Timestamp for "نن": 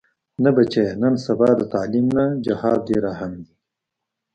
1.01-1.13